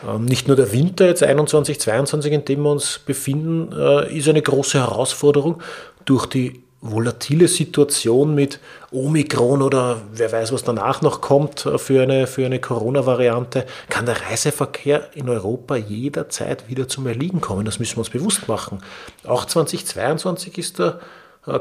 Ähm, 0.09 0.25
nicht 0.25 0.49
nur 0.49 0.57
der 0.57 0.73
Winter 0.73 1.07
jetzt 1.07 1.23
21, 1.23 1.79
22, 1.79 2.33
in 2.33 2.45
dem 2.45 2.63
wir 2.63 2.73
uns 2.73 2.99
befinden, 2.99 3.73
äh, 3.73 4.17
ist 4.17 4.29
eine 4.29 4.43
große 4.43 4.81
Herausforderung 4.81 5.63
durch 6.05 6.27
die 6.27 6.63
volatile 6.81 7.47
Situation 7.47 8.35
mit 8.35 8.59
Omikron 8.91 9.63
oder 9.63 10.03
wer 10.13 10.33
weiß, 10.33 10.53
was 10.53 10.65
danach 10.65 11.01
noch 11.01 11.21
kommt 11.21 11.65
äh, 11.65 11.79
für 11.79 12.03
eine, 12.03 12.27
für 12.27 12.45
eine 12.45 12.59
Corona-Variante, 12.59 13.67
kann 13.89 14.05
der 14.05 14.21
Reiseverkehr 14.21 15.11
in 15.15 15.29
Europa 15.29 15.77
jederzeit 15.77 16.69
wieder 16.69 16.89
zum 16.89 17.07
Erliegen 17.07 17.41
kommen. 17.41 17.65
Das 17.65 17.79
müssen 17.79 17.95
wir 17.95 18.01
uns 18.01 18.11
bewusst 18.11 18.49
machen. 18.49 18.83
Auch 19.25 19.45
2022 19.45 20.59
ist 20.59 20.81
der 20.81 20.99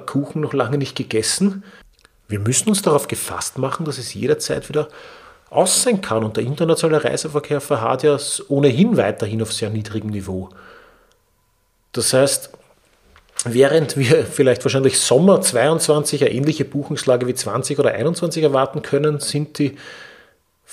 Kuchen 0.05 0.41
noch 0.41 0.53
lange 0.53 0.77
nicht 0.77 0.95
gegessen. 0.95 1.63
Wir 2.27 2.39
müssen 2.39 2.69
uns 2.69 2.81
darauf 2.81 3.07
gefasst 3.07 3.57
machen, 3.57 3.85
dass 3.85 3.97
es 3.97 4.13
jederzeit 4.13 4.69
wieder 4.69 4.87
aus 5.49 5.83
sein 5.83 6.01
kann. 6.01 6.23
Und 6.23 6.37
der 6.37 6.43
internationale 6.43 7.03
Reiseverkehr 7.03 7.61
verharrt 7.61 8.03
ja 8.03 8.17
ohnehin 8.47 8.95
weiterhin 8.97 9.41
auf 9.41 9.51
sehr 9.51 9.69
niedrigem 9.69 10.09
Niveau. 10.09 10.49
Das 11.91 12.13
heißt, 12.13 12.51
Während 13.43 13.97
wir 13.97 14.25
vielleicht 14.25 14.63
wahrscheinlich 14.63 14.99
Sommer 14.99 15.41
22 15.41 16.21
eine 16.21 16.31
ähnliche 16.31 16.63
Buchungslage 16.63 17.25
wie 17.25 17.33
20 17.33 17.79
oder 17.79 17.91
21 17.91 18.43
erwarten 18.43 18.83
können, 18.83 19.19
sind 19.19 19.57
die 19.57 19.77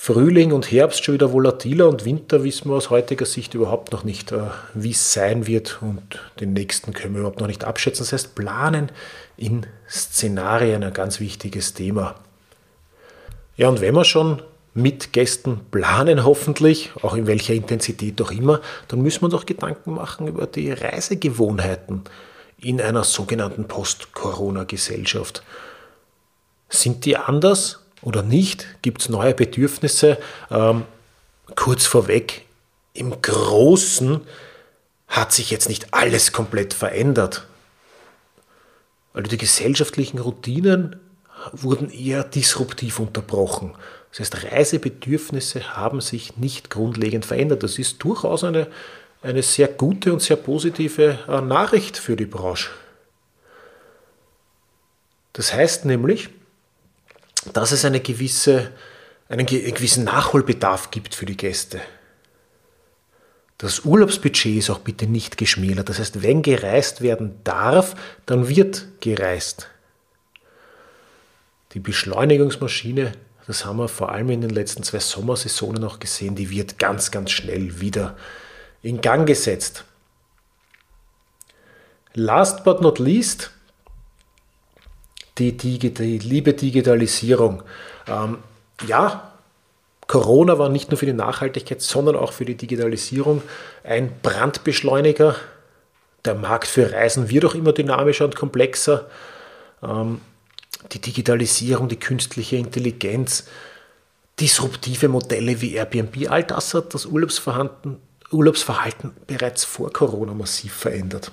Frühling 0.01 0.53
und 0.53 0.71
Herbst 0.71 1.03
schon 1.03 1.15
wieder 1.15 1.33
volatiler 1.33 1.89
und 1.89 2.05
Winter 2.05 2.45
wissen 2.45 2.69
wir 2.69 2.77
aus 2.77 2.89
heutiger 2.89 3.25
Sicht 3.25 3.53
überhaupt 3.53 3.91
noch 3.91 4.05
nicht, 4.05 4.31
äh, 4.31 4.43
wie 4.73 4.91
es 4.91 5.11
sein 5.11 5.45
wird 5.45 5.79
und 5.81 6.21
den 6.39 6.53
nächsten 6.53 6.93
können 6.93 7.15
wir 7.15 7.19
überhaupt 7.19 7.41
noch 7.41 7.47
nicht 7.47 7.65
abschätzen. 7.65 8.05
Das 8.05 8.13
heißt, 8.13 8.33
planen 8.33 8.93
in 9.35 9.65
Szenarien 9.89 10.85
ein 10.85 10.93
ganz 10.93 11.19
wichtiges 11.19 11.73
Thema. 11.73 12.15
Ja, 13.57 13.67
und 13.67 13.81
wenn 13.81 13.93
wir 13.93 14.05
schon 14.05 14.41
mit 14.73 15.11
Gästen 15.11 15.59
planen, 15.69 16.23
hoffentlich, 16.23 16.91
auch 17.01 17.15
in 17.15 17.27
welcher 17.27 17.53
Intensität 17.53 18.21
auch 18.21 18.31
immer, 18.31 18.61
dann 18.87 19.01
müssen 19.01 19.29
wir 19.29 19.37
auch 19.37 19.45
Gedanken 19.45 19.95
machen 19.95 20.27
über 20.27 20.47
die 20.47 20.71
Reisegewohnheiten 20.71 22.05
in 22.57 22.79
einer 22.79 23.03
sogenannten 23.03 23.67
Post-Corona-Gesellschaft. 23.67 25.43
Sind 26.69 27.03
die 27.03 27.17
anders 27.17 27.81
oder 28.01 28.23
nicht? 28.23 28.67
Gibt 28.81 29.01
es 29.01 29.09
neue 29.09 29.33
Bedürfnisse? 29.33 30.17
Ähm, 30.49 30.83
kurz 31.55 31.85
vorweg, 31.85 32.45
im 32.93 33.21
Großen 33.21 34.21
hat 35.07 35.33
sich 35.33 35.49
jetzt 35.51 35.69
nicht 35.69 35.93
alles 35.93 36.31
komplett 36.31 36.73
verändert. 36.73 37.45
Also 39.13 39.29
die 39.29 39.37
gesellschaftlichen 39.37 40.19
Routinen 40.19 40.97
wurden 41.51 41.89
eher 41.89 42.23
disruptiv 42.23 42.99
unterbrochen. 42.99 43.73
Das 44.11 44.19
heißt, 44.19 44.51
Reisebedürfnisse 44.51 45.75
haben 45.75 46.01
sich 46.01 46.37
nicht 46.37 46.69
grundlegend 46.69 47.25
verändert. 47.25 47.63
Das 47.63 47.79
ist 47.79 48.03
durchaus 48.03 48.43
eine 48.43 48.67
eine 49.21 49.43
sehr 49.43 49.67
gute 49.67 50.13
und 50.13 50.21
sehr 50.21 50.37
positive 50.37 51.19
äh, 51.27 51.41
Nachricht 51.41 51.97
für 51.97 52.15
die 52.15 52.25
Branche. 52.25 52.69
Das 55.33 55.53
heißt 55.53 55.85
nämlich, 55.85 56.29
dass 57.53 57.71
es 57.71 57.85
eine 57.85 57.99
gewisse, 57.99 58.71
einen 59.27 59.45
gewissen 59.45 60.03
Nachholbedarf 60.03 60.91
gibt 60.91 61.15
für 61.15 61.25
die 61.25 61.37
Gäste. 61.37 61.81
Das 63.59 63.81
Urlaubsbudget 63.81 64.57
ist 64.57 64.69
auch 64.69 64.79
bitte 64.79 65.05
nicht 65.05 65.37
geschmälert. 65.37 65.89
Das 65.89 65.99
heißt, 65.99 66.23
wenn 66.23 66.41
gereist 66.41 67.01
werden 67.01 67.39
darf, 67.43 67.93
dann 68.25 68.47
wird 68.47 68.87
gereist. 69.01 69.67
Die 71.73 71.79
Beschleunigungsmaschine, 71.79 73.11
das 73.47 73.65
haben 73.65 73.77
wir 73.77 73.89
vor 73.89 74.11
allem 74.11 74.29
in 74.29 74.41
den 74.41 74.49
letzten 74.49 74.83
zwei 74.83 74.99
Sommersaisonen 74.99 75.83
auch 75.83 75.99
gesehen, 75.99 76.35
die 76.35 76.49
wird 76.49 76.79
ganz, 76.79 77.11
ganz 77.11 77.31
schnell 77.31 77.81
wieder 77.81 78.15
in 78.81 79.01
Gang 79.01 79.27
gesetzt. 79.27 79.83
Last 82.13 82.63
but 82.63 82.81
not 82.81 82.97
least, 82.97 83.51
die, 85.39 85.57
die, 85.57 85.93
die 85.93 86.19
liebe 86.19 86.53
Digitalisierung. 86.53 87.63
Ähm, 88.07 88.37
ja, 88.87 89.31
Corona 90.07 90.57
war 90.57 90.69
nicht 90.69 90.89
nur 90.89 90.97
für 90.97 91.05
die 91.05 91.13
Nachhaltigkeit, 91.13 91.81
sondern 91.81 92.15
auch 92.15 92.33
für 92.33 92.45
die 92.45 92.55
Digitalisierung 92.55 93.41
ein 93.83 94.11
Brandbeschleuniger. 94.21 95.35
Der 96.25 96.35
Markt 96.35 96.67
für 96.67 96.91
Reisen 96.91 97.29
wird 97.29 97.45
auch 97.45 97.55
immer 97.55 97.73
dynamischer 97.73 98.25
und 98.25 98.35
komplexer. 98.35 99.07
Ähm, 99.81 100.21
die 100.91 100.99
Digitalisierung, 100.99 101.89
die 101.89 101.99
künstliche 101.99 102.57
Intelligenz, 102.57 103.45
disruptive 104.39 105.09
Modelle 105.09 105.61
wie 105.61 105.73
Airbnb, 105.73 106.29
all 106.29 106.43
das 106.43 106.73
hat 106.73 106.93
das 106.93 107.05
Urlaubsverhalten 107.05 107.97
Urlaubsverhalten 108.31 109.11
bereits 109.27 109.63
vor 109.63 109.91
Corona 109.91 110.33
massiv 110.33 110.73
verändert. 110.73 111.31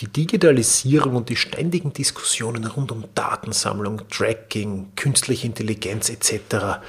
Die 0.00 0.08
Digitalisierung 0.08 1.14
und 1.14 1.28
die 1.28 1.36
ständigen 1.36 1.92
Diskussionen 1.92 2.64
rund 2.64 2.90
um 2.90 3.04
Datensammlung, 3.14 4.08
Tracking, 4.08 4.92
künstliche 4.96 5.46
Intelligenz 5.46 6.08
etc., 6.08 6.80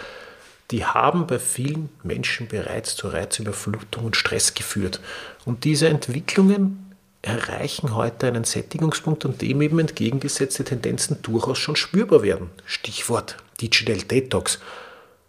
die 0.72 0.86
haben 0.86 1.27
bei 1.27 1.38
vielen 1.38 1.89
Menschen 2.01 2.48
bereits 2.48 2.96
zur 2.96 3.12
Reizüberflutung 3.12 4.06
und 4.06 4.15
Stress 4.15 4.53
geführt. 4.53 5.01
Und 5.44 5.65
diese 5.65 5.89
Entwicklungen 5.89 6.96
erreichen 7.22 7.94
heute 7.94 8.27
einen 8.27 8.46
Sättigungspunkt, 8.46 9.25
an 9.25 9.38
dem 9.38 9.62
eben 9.62 9.80
entgegengesetzte 9.80 10.63
Tendenzen 10.63 11.22
durchaus 11.22 11.60
schon 11.60 11.75
spürbar 11.75 12.24
werden. 12.24 12.50
Stichwort 12.65 13.36
Digital 13.60 13.98
Detox 13.98 14.60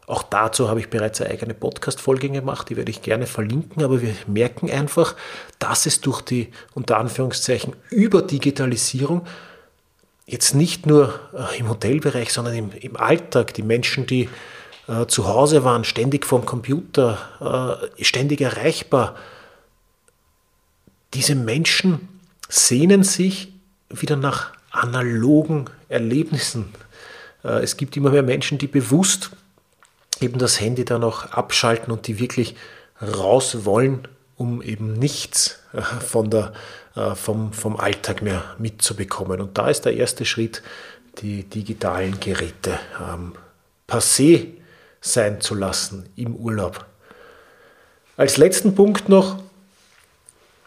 auch 0.07 0.23
dazu 0.23 0.69
habe 0.69 0.81
ich 0.81 0.91
bereits 0.91 1.21
eine 1.21 1.31
eigene 1.31 1.55
Podcast-Folge 1.55 2.29
gemacht, 2.29 2.69
die 2.69 2.77
werde 2.77 2.91
ich 2.91 3.03
gerne 3.03 3.27
verlinken, 3.27 3.83
aber 3.85 4.03
wir 4.03 4.15
merken 4.27 4.71
einfach, 4.71 5.15
dass 5.59 5.87
es 5.87 6.01
durch 6.01 6.23
die 6.23 6.51
unter 6.75 6.99
Anführungszeichen 6.99 7.75
Überdigitalisierung 7.91 9.27
jetzt 10.27 10.55
nicht 10.55 10.87
nur 10.87 11.21
äh, 11.33 11.59
im 11.59 11.69
Hotelbereich, 11.69 12.33
sondern 12.33 12.55
im, 12.55 12.71
im 12.73 12.97
Alltag, 12.97 13.55
die 13.55 13.63
Menschen, 13.63 14.07
die 14.07 14.29
äh, 14.89 15.07
zu 15.07 15.29
Hause 15.29 15.63
waren, 15.63 15.85
ständig 15.85 16.27
vorm 16.27 16.47
Computer, 16.47 17.89
äh, 17.99 18.05
ständig 18.05 18.41
erreichbar, 18.41 19.15
diese 21.15 21.35
Menschen 21.35 22.09
sehnen 22.49 23.05
sich 23.05 23.53
wieder 23.89 24.17
nach 24.17 24.53
analogen 24.71 25.67
Erlebnissen, 25.89 26.73
Äh, 27.45 27.63
es 27.63 27.77
gibt 27.77 27.97
immer 27.97 28.11
mehr 28.11 28.23
Menschen, 28.23 28.59
die 28.59 28.67
bewusst 28.67 29.31
eben 30.21 30.39
das 30.39 30.61
Handy 30.61 30.85
dann 30.85 31.05
auch 31.05 31.27
abschalten 31.27 31.93
und 31.93 32.07
die 32.07 32.19
wirklich 32.19 32.57
raus 33.01 33.65
wollen, 33.65 34.07
um 34.37 34.63
eben 34.63 34.95
nichts 34.95 35.61
äh, 35.73 35.83
von 35.83 36.31
der, 36.31 36.53
äh, 36.95 37.15
vom, 37.15 37.53
vom 37.53 37.77
Alltag 37.77 38.23
mehr 38.23 38.55
mitzubekommen. 38.59 39.41
Und 39.41 39.59
da 39.59 39.69
ist 39.69 39.85
der 39.85 39.95
erste 39.95 40.25
Schritt, 40.25 40.63
die 41.19 41.45
digitalen 41.45 42.21
Geräte 42.21 42.79
ähm, 43.01 43.35
passé 43.89 44.49
sein 45.01 45.41
zu 45.41 45.55
lassen 45.55 46.09
im 46.17 46.35
Urlaub. 46.35 46.87
Als 48.17 48.37
letzten 48.37 48.75
Punkt 48.75 49.09
noch 49.09 49.39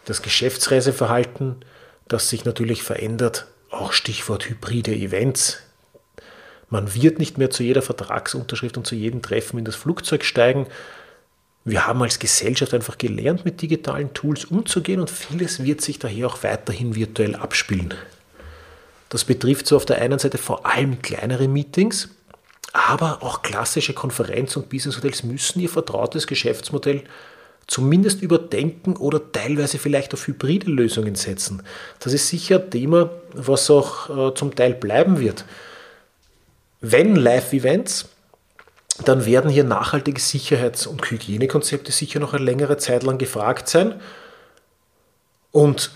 das 0.04 0.22
Geschäftsreiseverhalten, 0.22 1.64
das 2.06 2.28
sich 2.28 2.44
natürlich 2.44 2.82
verändert, 2.82 3.46
auch 3.70 3.92
Stichwort 3.92 4.48
hybride 4.48 4.94
Events. 4.94 5.58
Man 6.68 6.94
wird 6.94 7.18
nicht 7.18 7.38
mehr 7.38 7.50
zu 7.50 7.62
jeder 7.62 7.82
Vertragsunterschrift 7.82 8.76
und 8.76 8.86
zu 8.86 8.94
jedem 8.94 9.22
Treffen 9.22 9.58
in 9.58 9.64
das 9.64 9.76
Flugzeug 9.76 10.24
steigen. 10.24 10.66
Wir 11.64 11.86
haben 11.86 12.02
als 12.02 12.18
Gesellschaft 12.18 12.74
einfach 12.74 12.98
gelernt, 12.98 13.44
mit 13.44 13.62
digitalen 13.62 14.14
Tools 14.14 14.44
umzugehen 14.44 15.00
und 15.00 15.10
vieles 15.10 15.62
wird 15.62 15.80
sich 15.80 15.98
daher 15.98 16.26
auch 16.28 16.42
weiterhin 16.42 16.94
virtuell 16.94 17.34
abspielen. 17.34 17.94
Das 19.08 19.24
betrifft 19.24 19.66
so 19.66 19.76
auf 19.76 19.84
der 19.84 20.00
einen 20.00 20.18
Seite 20.18 20.38
vor 20.38 20.66
allem 20.66 21.02
kleinere 21.02 21.48
Meetings, 21.48 22.08
aber 22.72 23.22
auch 23.22 23.42
klassische 23.42 23.94
Konferenz- 23.94 24.56
und 24.56 24.68
Business-Hotels 24.68 25.22
müssen 25.22 25.60
ihr 25.60 25.68
vertrautes 25.68 26.26
Geschäftsmodell 26.26 27.04
zumindest 27.66 28.22
überdenken 28.22 28.96
oder 28.96 29.32
teilweise 29.32 29.78
vielleicht 29.78 30.14
auf 30.14 30.26
hybride 30.26 30.70
Lösungen 30.70 31.14
setzen. 31.14 31.62
Das 31.98 32.12
ist 32.12 32.28
sicher 32.28 32.60
ein 32.60 32.70
Thema, 32.70 33.10
was 33.32 33.70
auch 33.70 34.30
äh, 34.30 34.34
zum 34.34 34.54
Teil 34.54 34.74
bleiben 34.74 35.18
wird. 35.18 35.44
Wenn 36.88 37.16
Live-Events, 37.16 38.08
dann 39.04 39.26
werden 39.26 39.50
hier 39.50 39.64
nachhaltige 39.64 40.20
Sicherheits- 40.20 40.86
und 40.86 41.10
Hygienekonzepte 41.10 41.90
sicher 41.90 42.20
noch 42.20 42.32
eine 42.32 42.44
längere 42.44 42.76
Zeit 42.76 43.02
lang 43.02 43.18
gefragt 43.18 43.68
sein. 43.68 44.00
Und 45.50 45.90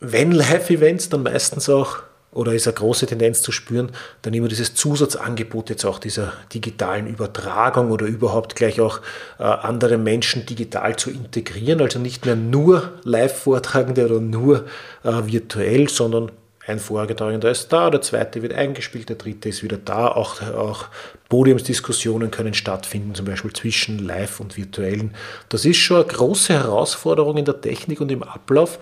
wenn 0.00 0.32
Live-Events, 0.32 1.10
dann 1.10 1.22
meistens 1.22 1.68
auch 1.68 2.02
oder 2.32 2.54
ist 2.54 2.66
eine 2.66 2.74
große 2.74 3.06
Tendenz 3.06 3.42
zu 3.42 3.52
spüren, 3.52 3.92
dann 4.22 4.34
immer 4.34 4.48
dieses 4.48 4.74
Zusatzangebot 4.74 5.70
jetzt 5.70 5.84
auch 5.84 5.98
dieser 5.98 6.32
digitalen 6.52 7.06
Übertragung 7.06 7.90
oder 7.90 8.06
überhaupt 8.06 8.56
gleich 8.56 8.80
auch 8.80 9.00
äh, 9.38 9.42
andere 9.44 9.98
Menschen 9.98 10.44
digital 10.46 10.96
zu 10.96 11.10
integrieren. 11.10 11.80
Also 11.82 11.98
nicht 11.98 12.24
mehr 12.24 12.36
nur 12.36 12.94
Live-Vortragende 13.04 14.06
oder 14.06 14.20
nur 14.20 14.64
äh, 15.04 15.12
virtuell, 15.26 15.88
sondern 15.88 16.32
ein 16.64 16.78
Vorgetragender 16.78 17.50
ist 17.50 17.72
da, 17.72 17.90
der 17.90 18.02
zweite 18.02 18.40
wird 18.42 18.52
eingespielt, 18.52 19.08
der 19.08 19.16
dritte 19.16 19.48
ist 19.48 19.64
wieder 19.64 19.78
da. 19.78 20.08
Auch, 20.08 20.40
auch 20.42 20.86
Podiumsdiskussionen 21.28 22.30
können 22.30 22.54
stattfinden, 22.54 23.16
zum 23.16 23.26
Beispiel 23.26 23.52
zwischen 23.52 23.98
live 23.98 24.38
und 24.38 24.56
virtuellen. 24.56 25.14
Das 25.48 25.64
ist 25.64 25.78
schon 25.78 25.96
eine 25.96 26.06
große 26.06 26.52
Herausforderung 26.52 27.36
in 27.36 27.44
der 27.44 27.60
Technik 27.60 28.00
und 28.00 28.12
im 28.12 28.22
Ablauf, 28.22 28.78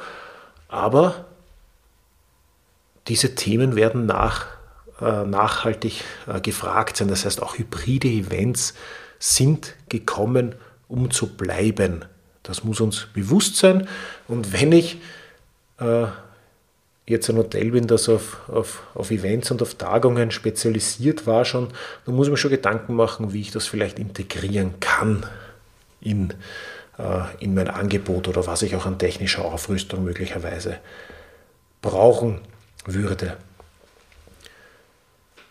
aber 0.69 1.25
diese 3.09 3.35
Themen 3.35 3.77
werden 3.77 4.05
nach, 4.05 4.47
äh, 5.01 5.25
nachhaltig 5.25 6.05
äh, 6.27 6.41
gefragt 6.41 6.99
sein. 6.99 7.09
Das 7.09 7.25
heißt, 7.25 7.43
auch 7.43 7.57
hybride 7.57 8.09
Events 8.09 8.75
sind 9.19 9.75
gekommen, 9.89 10.55
um 10.87 11.11
zu 11.11 11.35
bleiben. 11.35 12.05
Das 12.43 12.63
muss 12.63 12.81
uns 12.81 13.07
bewusst 13.15 13.57
sein. 13.57 13.89
Und 14.29 14.53
wenn 14.53 14.73
ich 14.73 14.99
äh, 15.79 16.07
jetzt 17.11 17.29
ein 17.29 17.37
Hotel 17.37 17.71
bin, 17.71 17.87
das 17.87 18.09
auf, 18.09 18.49
auf, 18.49 18.83
auf 18.95 19.11
Events 19.11 19.51
und 19.51 19.63
auf 19.63 19.75
Tagungen 19.75 20.31
spezialisiert 20.31 21.27
war 21.27 21.45
schon, 21.45 21.69
dann 22.07 22.15
muss 22.15 22.27
ich 22.27 22.31
mir 22.31 22.37
schon 22.37 22.51
Gedanken 22.51 22.95
machen, 22.95 23.33
wie 23.33 23.41
ich 23.41 23.51
das 23.51 23.67
vielleicht 23.67 23.99
integrieren 23.99 24.81
kann 24.81 25.27
in, 26.01 26.33
äh, 26.99 27.23
in 27.41 27.55
mein 27.55 27.69
Angebot 27.69 28.29
oder 28.29 28.47
was 28.47 28.63
ich 28.63 28.75
auch 28.77 28.87
an 28.87 28.99
technischer 28.99 29.45
Aufrüstung 29.45 30.05
möglicherweise 30.05 30.79
brauchen 31.83 32.41
würde. 32.87 33.37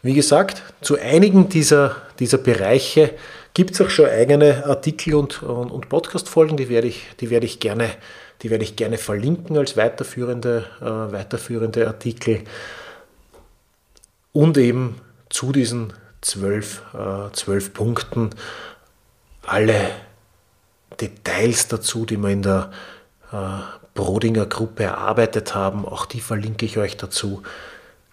Wie 0.01 0.13
gesagt, 0.13 0.63
zu 0.81 0.97
einigen 0.97 1.49
dieser, 1.49 1.97
dieser 2.19 2.37
Bereiche 2.37 3.15
gibt 3.53 3.71
es 3.71 3.81
auch 3.81 3.89
schon 3.89 4.05
eigene 4.05 4.65
Artikel 4.65 5.15
und, 5.15 5.43
und, 5.43 5.71
und 5.71 5.89
Podcast-Folgen, 5.89 6.55
die 6.55 6.69
werde 6.69 6.87
ich, 6.87 7.03
die 7.19 7.29
werde 7.29 7.45
ich, 7.45 7.59
gerne, 7.59 7.89
die 8.41 8.49
werde 8.49 8.63
ich 8.63 8.75
gerne 8.75 8.97
verlinken 8.97 9.57
als 9.57 9.75
weiterführende, 9.75 10.65
äh, 10.81 10.85
weiterführende 10.85 11.87
Artikel. 11.87 12.43
Und 14.31 14.57
eben 14.57 15.01
zu 15.29 15.51
diesen 15.51 15.93
zwölf, 16.21 16.83
äh, 16.93 17.31
zwölf 17.33 17.73
Punkten 17.73 18.29
alle 19.45 19.89
Details 20.99 21.67
dazu, 21.67 22.05
die 22.05 22.17
wir 22.17 22.29
in 22.29 22.43
der 22.43 22.71
äh, 23.31 23.59
Brodinger 23.93 24.45
Gruppe 24.45 24.83
erarbeitet 24.83 25.55
haben. 25.55 25.85
Auch 25.85 26.05
die 26.05 26.21
verlinke 26.21 26.65
ich 26.65 26.77
euch 26.77 26.95
dazu. 26.97 27.43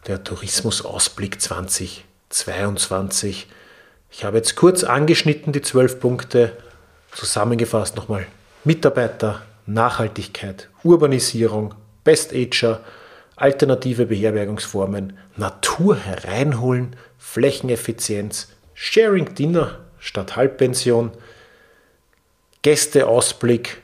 Der 0.07 0.23
Tourismusausblick 0.25 1.41
2022. 1.41 3.49
Ich 4.11 4.25
habe 4.25 4.39
jetzt 4.39 4.57
kurz 4.57 4.83
angeschnitten 4.85 5.53
die 5.53 5.63
zwölf 5.63 6.01
Punkte. 6.01 6.57
Zusammengefasst 7.13 7.97
nochmal 7.97 8.27
Mitarbeiter, 8.65 9.43
Nachhaltigkeit, 9.67 10.69
Urbanisierung, 10.83 11.75
Best 12.05 12.33
Ager, 12.33 12.83
alternative 13.37 14.07
Beherbergungsformen, 14.07 15.19
Natur 15.37 15.97
hereinholen, 15.97 16.97
Flächeneffizienz, 17.19 18.49
Sharing 18.75 19.35
Dinner 19.35 19.81
statt 19.99 20.37
Halbpension, 20.37 21.11
Gästeausblick, 22.63 23.83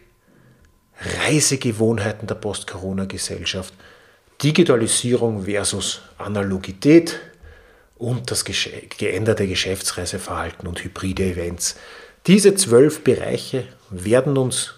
Reisegewohnheiten 1.27 2.27
der 2.27 2.37
Post-Corona-Gesellschaft, 2.37 3.75
Digitalisierung 4.43 5.45
versus 5.45 6.01
Analogität 6.19 7.19
und 7.97 8.31
das 8.31 8.45
geänderte 8.45 9.47
Geschäftsreiseverhalten 9.47 10.67
und 10.67 10.83
hybride 10.83 11.25
Events. 11.25 11.77
Diese 12.27 12.55
zwölf 12.55 13.05
Bereiche 13.05 13.67
werden 13.91 14.37
uns 14.37 14.75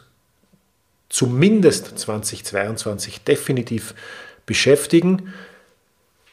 zumindest 1.15 1.97
2022 1.97 3.21
definitiv 3.21 3.95
beschäftigen. 4.47 5.33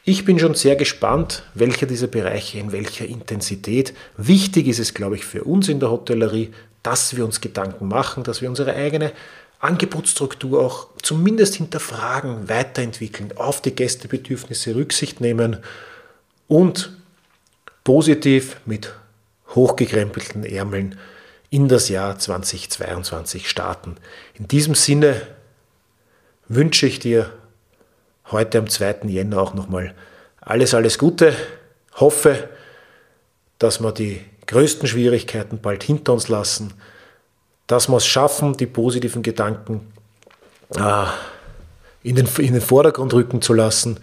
Ich 0.02 0.24
bin 0.24 0.40
schon 0.40 0.56
sehr 0.56 0.74
gespannt, 0.74 1.44
welcher 1.54 1.86
dieser 1.86 2.08
Bereiche 2.08 2.58
in 2.58 2.72
welcher 2.72 3.06
Intensität. 3.06 3.94
Wichtig 4.16 4.66
ist 4.66 4.80
es, 4.80 4.92
glaube 4.92 5.14
ich, 5.14 5.24
für 5.24 5.44
uns 5.44 5.68
in 5.68 5.78
der 5.78 5.92
Hotellerie, 5.92 6.50
dass 6.82 7.16
wir 7.16 7.24
uns 7.24 7.40
Gedanken 7.40 7.86
machen, 7.86 8.24
dass 8.24 8.42
wir 8.42 8.48
unsere 8.48 8.74
eigene 8.74 9.12
Angebotsstruktur 9.60 10.60
auch 10.60 10.88
zumindest 11.00 11.54
hinterfragen, 11.54 12.48
weiterentwickeln, 12.48 13.36
auf 13.36 13.62
die 13.62 13.76
Gästebedürfnisse 13.76 14.74
Rücksicht 14.74 15.20
nehmen 15.20 15.58
und 16.48 16.90
positiv 17.84 18.56
mit 18.66 18.92
hochgekrempelten 19.54 20.42
Ärmeln 20.42 20.98
in 21.52 21.68
das 21.68 21.88
Jahr 21.88 22.18
2022 22.18 23.48
starten. 23.48 23.96
In 24.34 24.48
diesem 24.48 24.74
Sinne 24.74 25.20
wünsche 26.48 26.86
ich 26.86 26.98
dir 26.98 27.30
heute 28.32 28.58
am 28.58 28.68
2. 28.68 29.02
Jänner 29.04 29.40
auch 29.40 29.54
nochmal 29.54 29.94
alles, 30.40 30.74
alles 30.74 30.98
Gute. 30.98 31.36
Hoffe, 31.94 32.48
dass 33.60 33.80
wir 33.80 33.92
die 33.92 34.20
größten 34.46 34.88
Schwierigkeiten 34.88 35.60
bald 35.60 35.84
hinter 35.84 36.14
uns 36.14 36.28
lassen 36.28 36.72
dass 37.72 37.88
wir 37.88 37.96
es 37.96 38.06
schaffen, 38.06 38.54
die 38.54 38.66
positiven 38.66 39.22
Gedanken 39.22 39.92
äh, 40.76 41.04
in, 42.02 42.16
den, 42.16 42.28
in 42.38 42.52
den 42.52 42.60
Vordergrund 42.60 43.14
rücken 43.14 43.40
zu 43.40 43.54
lassen. 43.54 43.98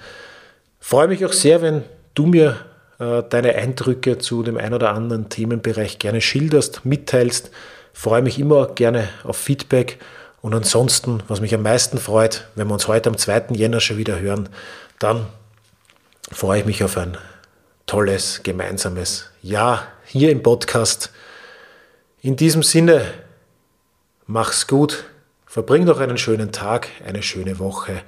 Freue 0.79 1.07
mich 1.07 1.23
auch 1.23 1.33
sehr, 1.33 1.61
wenn 1.61 1.83
du 2.15 2.25
mir 2.25 2.57
deine 2.99 3.55
Eindrücke 3.55 4.17
zu 4.17 4.43
dem 4.43 4.57
ein 4.57 4.73
oder 4.73 4.93
anderen 4.93 5.29
Themenbereich 5.29 5.99
gerne 5.99 6.21
schilderst, 6.21 6.85
mitteilst. 6.85 7.51
Freue 7.93 8.21
mich 8.21 8.39
immer 8.39 8.67
gerne 8.67 9.09
auf 9.23 9.37
Feedback. 9.37 9.99
Und 10.41 10.53
ansonsten, 10.53 11.23
was 11.27 11.41
mich 11.41 11.53
am 11.55 11.63
meisten 11.63 11.97
freut, 11.97 12.47
wenn 12.55 12.67
wir 12.67 12.73
uns 12.73 12.87
heute 12.87 13.09
am 13.09 13.17
2. 13.17 13.47
Jänner 13.51 13.79
schon 13.79 13.97
wieder 13.97 14.19
hören, 14.19 14.49
dann 14.99 15.27
freue 16.31 16.59
ich 16.59 16.65
mich 16.65 16.83
auf 16.83 16.97
ein 16.97 17.17
tolles 17.85 18.41
gemeinsames 18.43 19.31
Jahr 19.41 19.87
hier 20.05 20.31
im 20.31 20.43
Podcast. 20.43 21.11
In 22.21 22.35
diesem 22.35 22.63
Sinne, 22.63 23.01
Mach's 24.31 24.67
gut, 24.67 25.05
verbring 25.47 25.85
noch 25.85 25.99
einen 25.99 26.19
schönen 26.19 26.51
Tag, 26.51 26.87
eine 27.03 27.23
schöne 27.23 27.57
Woche 27.57 28.03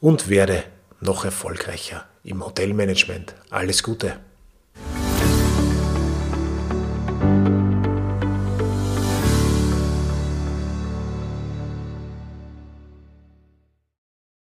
und 0.00 0.30
werde 0.30 0.64
noch 1.02 1.26
erfolgreicher 1.26 2.06
im 2.26 2.44
Hotelmanagement. 2.44 3.34
Alles 3.50 3.82
Gute! 3.82 4.25